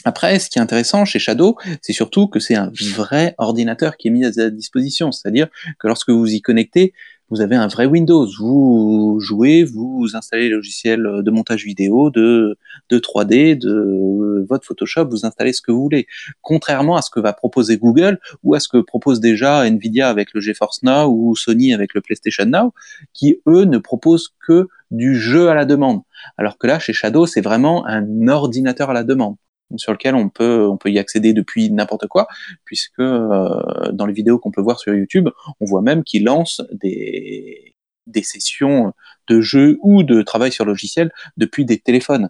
Après, 0.05 0.39
ce 0.39 0.50
qui 0.50 0.60
est 0.60 0.62
intéressant 0.62 1.05
chez 1.05 1.20
Shadow, 1.20 1.58
c'est 1.81 1.93
surtout 1.93 2.27
que 2.27 2.39
c'est 2.39 2.55
un 2.55 2.72
vrai 2.96 3.36
ordinateur 3.38 3.98
qui 3.98 4.08
est 4.08 4.12
mis 4.12 4.25
à 4.25 4.50
disposition. 4.50 5.12
C'est-à-dire 5.12 5.48
que 5.79 5.88
lorsque 5.88 6.10
vous 6.10 6.34
y 6.34 6.41
connectez, 6.41 6.93
vous 7.29 7.39
avez 7.39 7.55
un 7.55 7.67
vrai 7.67 7.86
Windows. 7.86 8.27
Vous 8.39 9.17
jouez, 9.22 9.63
vous 9.63 10.10
installez 10.15 10.50
le 10.50 10.58
logiciel 10.58 11.01
de 11.24 11.31
montage 11.31 11.63
vidéo, 11.63 12.10
de 12.10 12.58
3D, 12.91 13.58
de 13.58 14.46
votre 14.50 14.65
Photoshop, 14.65 15.05
vous 15.05 15.25
installez 15.25 15.53
ce 15.53 15.62
que 15.62 15.72
vous 15.72 15.84
voulez. 15.84 16.08
Contrairement 16.41 16.98
à 16.98 17.01
ce 17.01 17.10
que 17.10 17.22
va 17.22 17.31
proposer 17.31 17.77
Google 17.77 18.20
ou 18.43 18.53
à 18.53 18.60
ce 18.60 18.67
que 18.67 18.79
propose 18.79 19.22
déjà 19.22 19.65
Nvidia 19.65 20.10
avec 20.10 20.34
le 20.34 20.41
GeForce 20.41 20.84
Now 20.84 21.08
ou 21.08 21.34
Sony 21.38 21.74
avec 21.74 21.93
le 21.93 22.01
PlayStation 22.01 22.46
Now, 22.46 22.74
qui 23.13 23.39
eux 23.48 23.63
ne 23.63 23.77
proposent 23.77 24.34
que 24.46 24.67
du 24.89 25.15
jeu 25.15 25.50
à 25.50 25.53
la 25.53 25.63
demande. 25.63 26.01
Alors 26.38 26.58
que 26.58 26.67
là, 26.67 26.79
chez 26.79 26.91
Shadow, 26.91 27.27
c'est 27.27 27.39
vraiment 27.39 27.88
un 27.88 28.27
ordinateur 28.27 28.89
à 28.89 28.93
la 28.93 29.03
demande 29.03 29.38
sur 29.78 29.92
lequel 29.92 30.16
on 30.16 30.30
peut, 30.30 30.68
on 30.68 30.78
peut 30.78 30.90
y 30.90 31.00
accéder 31.00 31.34
depuis 31.34 31.72
n'importe 31.72 32.08
quoi, 32.08 32.28
puisque 32.66 33.00
euh, 33.00 33.92
dans 33.92 34.06
les 34.06 34.13
vidéos 34.13 34.40
qu'on 34.40 34.51
peut 34.51 34.62
voir 34.62 34.80
sur 34.80 34.94
YouTube, 34.94 35.30
on 35.60 35.66
voit 35.66 35.82
même 35.82 36.04
qu'il 36.04 36.25
lance 36.25 36.62
des, 36.72 37.75
des 38.08 38.24
sessions 38.24 38.94
de 39.28 39.42
jeu 39.42 39.78
ou 39.82 40.04
de 40.04 40.22
travail 40.22 40.51
sur 40.51 40.66
logiciel 40.66 41.12
depuis 41.38 41.66
des 41.66 41.80
téléphones. 41.80 42.30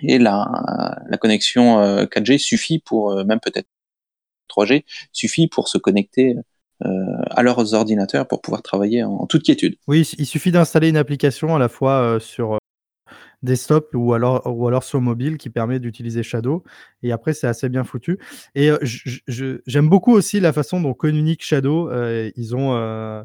Et 0.00 0.18
la, 0.18 0.48
la 1.08 1.16
connexion 1.16 1.82
4G 2.04 2.34
euh, 2.34 2.38
suffit 2.38 2.78
pour, 2.78 3.12
euh, 3.12 3.24
même 3.24 3.40
peut-être 3.40 3.68
3G, 4.48 4.84
suffit 5.12 5.48
pour 5.48 5.68
se 5.68 5.78
connecter 5.78 6.34
à 6.80 7.42
leurs 7.42 7.74
ordinateurs 7.74 8.28
pour 8.28 8.40
pouvoir 8.40 8.62
travailler 8.62 9.02
en, 9.02 9.26
toute 9.26 9.42
quiétude. 9.42 9.74
Oui, 9.88 10.08
il 10.16 10.26
suffit 10.26 10.52
d'installer 10.52 10.88
une 10.88 10.96
application 10.96 11.56
à 11.56 11.58
la 11.58 11.68
fois 11.68 12.18
sur 12.20 12.57
desktop 13.42 13.90
ou 13.94 14.14
alors, 14.14 14.42
ou 14.46 14.66
alors 14.66 14.84
sur 14.84 15.00
mobile 15.00 15.38
qui 15.38 15.50
permet 15.50 15.78
d'utiliser 15.80 16.22
Shadow. 16.22 16.64
Et 17.02 17.12
après, 17.12 17.34
c'est 17.34 17.46
assez 17.46 17.68
bien 17.68 17.84
foutu. 17.84 18.18
Et 18.54 18.70
euh, 18.70 18.78
j'aime 19.66 19.88
beaucoup 19.88 20.12
aussi 20.12 20.40
la 20.40 20.52
façon 20.52 20.80
dont 20.80 20.94
communique 20.94 21.42
Shadow. 21.42 21.90
Euh, 21.90 22.30
ils, 22.36 22.56
ont, 22.56 22.74
euh, 22.74 23.22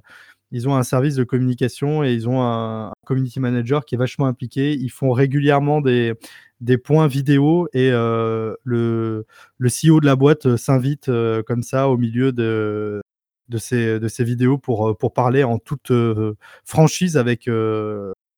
ils 0.52 0.68
ont 0.70 0.76
un 0.76 0.84
service 0.84 1.16
de 1.16 1.24
communication 1.24 2.04
et 2.04 2.14
ils 2.14 2.30
ont 2.30 2.42
un, 2.44 2.92
community 3.06 3.40
manager 3.40 3.86
qui 3.86 3.96
est 3.96 3.98
vachement 3.98 4.28
impliqué. 4.28 4.74
Ils 4.74 4.92
font 4.92 5.12
régulièrement 5.12 5.82
des, 5.82 6.14
des 6.62 6.78
points 6.78 7.08
vidéo 7.08 7.68
et 7.74 7.90
le, 7.92 8.58
le 8.64 9.70
CEO 9.70 10.00
de 10.00 10.06
la 10.06 10.16
boîte 10.16 10.56
s'invite 10.56 11.12
comme 11.46 11.64
ça 11.64 11.90
au 11.90 11.98
milieu 11.98 12.32
de, 12.32 13.02
de 13.50 13.58
ces, 13.58 14.00
de 14.00 14.08
ces 14.08 14.24
vidéos 14.24 14.58
pour, 14.58 14.98
pour 14.98 15.12
parler 15.14 15.44
en 15.44 15.58
toute 15.58 15.92
franchise 16.64 17.18
avec, 17.18 17.50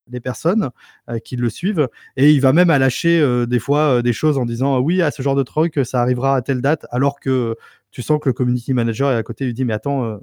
des 0.08 0.20
personnes 0.20 0.70
euh, 1.10 1.20
qui 1.20 1.36
le 1.36 1.50
suivent. 1.50 1.88
Et 2.18 2.32
il 2.32 2.42
va 2.42 2.54
même 2.54 2.70
à 2.70 2.80
lâcher 2.80 3.20
euh, 3.20 3.46
des 3.46 3.60
fois 3.60 3.80
euh, 3.80 4.02
des 4.02 4.14
choses 4.14 4.38
en 4.38 4.46
disant 4.46 4.80
oui 4.80 5.02
à 5.02 5.12
ce 5.12 5.22
genre 5.22 5.36
de 5.36 5.44
truc 5.44 5.80
ça 5.84 6.02
arrivera 6.02 6.36
à 6.36 6.42
telle 6.42 6.62
date 6.62 6.86
alors 6.92 7.20
que 7.20 7.56
tu 7.92 8.02
sens 8.02 8.20
que 8.22 8.30
le 8.30 8.34
community 8.34 8.74
manager 8.74 9.12
est 9.12 9.16
à 9.16 9.24
côté 9.24 9.46
lui 9.46 9.54
dit 9.54 9.66
mais 9.66 9.74
attends 9.74 10.20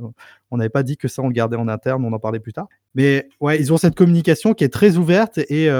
on 0.50 0.56
n'avait 0.56 0.68
pas 0.68 0.82
dit 0.82 0.96
que 0.96 1.08
ça 1.08 1.22
on 1.22 1.30
gardait 1.30 1.56
en 1.56 1.68
interne 1.68 2.04
on 2.04 2.12
en 2.12 2.18
parlait 2.18 2.40
plus 2.40 2.52
tard. 2.52 2.68
Mais 2.94 3.28
ouais 3.40 3.58
ils 3.60 3.72
ont 3.72 3.78
cette 3.78 3.94
communication 3.94 4.54
qui 4.54 4.64
est 4.64 4.72
très 4.72 4.96
ouverte 4.96 5.38
et 5.38 5.70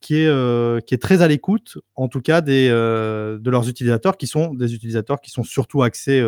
qui 0.00 0.16
est, 0.16 1.02
très 1.02 1.22
à 1.22 1.28
l'écoute, 1.28 1.78
en 1.94 2.08
tout 2.08 2.20
cas 2.20 2.40
des, 2.40 2.68
de 2.68 3.50
leurs 3.50 3.68
utilisateurs, 3.68 4.16
qui 4.16 4.26
sont 4.26 4.54
des 4.54 4.74
utilisateurs 4.74 5.20
qui 5.20 5.30
sont 5.30 5.44
surtout 5.44 5.82
axés 5.82 6.24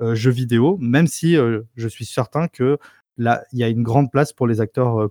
jeux 0.00 0.30
vidéo, 0.30 0.78
même 0.80 1.08
si 1.08 1.34
je 1.34 1.88
suis 1.88 2.04
certain 2.04 2.46
que 2.46 2.78
là, 3.18 3.44
il 3.52 3.58
y 3.58 3.64
a 3.64 3.68
une 3.68 3.82
grande 3.82 4.10
place 4.10 4.32
pour 4.32 4.46
les 4.46 4.60
acteurs 4.60 5.02
euh, 5.02 5.08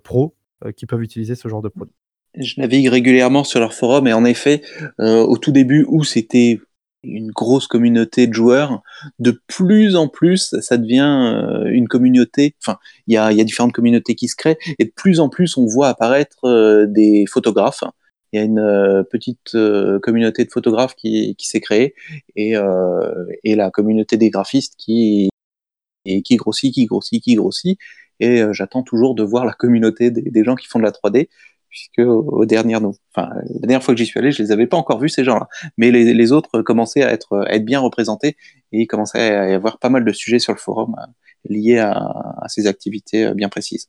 qui 0.76 0.86
peuvent 0.86 1.02
utiliser 1.02 1.34
ce 1.34 1.48
genre 1.48 1.62
de 1.62 1.68
produit. 1.68 1.94
Je 2.36 2.60
navigue 2.60 2.88
régulièrement 2.88 3.44
sur 3.44 3.60
leur 3.60 3.74
forum 3.74 4.08
et 4.08 4.12
en 4.12 4.24
effet, 4.24 4.62
euh, 5.00 5.22
au 5.22 5.38
tout 5.38 5.52
début 5.52 5.84
où 5.88 6.02
c'était 6.02 6.58
une 7.04 7.30
grosse 7.30 7.66
communauté 7.66 8.26
de 8.26 8.32
joueurs, 8.32 8.82
de 9.18 9.40
plus 9.46 9.94
en 9.94 10.08
plus, 10.08 10.58
ça 10.60 10.78
devient 10.78 11.32
euh, 11.32 11.70
une 11.70 11.86
communauté. 11.86 12.56
Enfin, 12.60 12.78
il 13.06 13.14
y 13.14 13.18
a, 13.18 13.32
différentes 13.44 13.72
communautés 13.72 14.14
qui 14.14 14.28
se 14.28 14.36
créent 14.36 14.58
et 14.78 14.86
de 14.86 14.90
plus 14.90 15.20
en 15.20 15.28
plus, 15.28 15.56
on 15.56 15.66
voit 15.66 15.88
apparaître 15.88 16.86
des 16.86 17.24
photographes. 17.30 17.84
Il 18.32 18.38
y 18.38 18.40
a 18.40 18.44
une 18.44 19.04
petite 19.12 19.56
communauté 20.02 20.44
de 20.44 20.50
photographes 20.50 20.96
qui, 20.96 21.36
s'est 21.38 21.60
créée 21.60 21.94
et 22.34 22.54
la 22.56 23.70
communauté 23.70 24.16
des 24.16 24.30
graphistes 24.30 24.74
qui, 24.76 25.28
et 26.04 26.22
qui 26.22 26.36
grossit, 26.36 26.72
qui 26.72 26.86
grossit, 26.86 27.22
qui 27.22 27.34
grossit 27.34 27.78
et 28.20 28.42
euh, 28.42 28.52
j'attends 28.52 28.82
toujours 28.82 29.14
de 29.14 29.22
voir 29.22 29.44
la 29.44 29.52
communauté 29.52 30.10
des, 30.10 30.44
gens 30.44 30.54
qui 30.54 30.66
font 30.66 30.78
de 30.78 30.84
la 30.84 30.92
3D 30.92 31.28
puisque 31.68 31.98
aux 31.98 32.46
dernières, 32.46 32.82
enfin, 32.84 33.30
la 33.46 33.60
dernière 33.66 33.82
fois 33.82 33.94
que 33.94 33.98
j'y 33.98 34.06
suis 34.06 34.20
allé, 34.20 34.30
je 34.30 34.40
les 34.40 34.52
avais 34.52 34.68
pas 34.68 34.76
encore 34.76 35.00
vus 35.00 35.08
ces 35.08 35.24
gens-là, 35.24 35.48
mais 35.76 35.90
les, 35.90 36.30
autres 36.30 36.62
commençaient 36.62 37.02
à 37.02 37.12
être, 37.12 37.44
à 37.48 37.58
bien 37.58 37.80
représentés 37.80 38.36
et 38.70 38.82
il 38.82 38.86
commençait 38.86 39.18
à 39.18 39.50
y 39.50 39.54
avoir 39.54 39.80
pas 39.80 39.88
mal 39.88 40.04
de 40.04 40.12
sujets 40.12 40.38
sur 40.38 40.52
le 40.52 40.58
forum 40.58 40.94
euh, 40.96 41.06
liés 41.48 41.78
à, 41.78 42.44
ces 42.46 42.68
activités 42.68 43.26
euh, 43.26 43.34
bien 43.34 43.48
précises. 43.48 43.88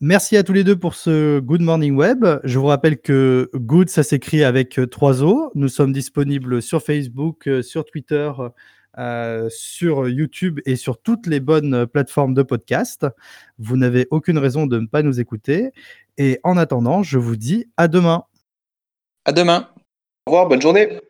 Merci 0.00 0.36
à 0.36 0.42
tous 0.42 0.52
les 0.52 0.64
deux 0.64 0.76
pour 0.76 0.96
ce 0.96 1.38
Good 1.38 1.60
Morning 1.60 1.94
Web. 1.94 2.26
Je 2.42 2.58
vous 2.58 2.66
rappelle 2.66 3.00
que 3.00 3.48
Good, 3.54 3.88
ça 3.88 4.02
s'écrit 4.02 4.42
avec 4.42 4.80
trois 4.90 5.22
O. 5.22 5.52
Nous 5.54 5.68
sommes 5.68 5.92
disponibles 5.92 6.60
sur 6.60 6.82
Facebook, 6.82 7.48
sur 7.62 7.84
Twitter, 7.84 8.32
euh, 8.98 9.48
sur 9.50 10.08
YouTube 10.08 10.60
et 10.66 10.76
sur 10.76 11.00
toutes 11.00 11.26
les 11.26 11.40
bonnes 11.40 11.86
plateformes 11.86 12.34
de 12.34 12.42
podcast. 12.42 13.06
Vous 13.58 13.76
n'avez 13.76 14.06
aucune 14.10 14.38
raison 14.38 14.66
de 14.66 14.78
ne 14.78 14.86
pas 14.86 15.02
nous 15.02 15.20
écouter. 15.20 15.72
Et 16.18 16.40
en 16.42 16.56
attendant, 16.56 17.02
je 17.02 17.18
vous 17.18 17.36
dis 17.36 17.66
à 17.76 17.88
demain. 17.88 18.24
À 19.24 19.32
demain. 19.32 19.68
Au 20.26 20.32
revoir, 20.32 20.48
bonne 20.48 20.62
journée. 20.62 21.00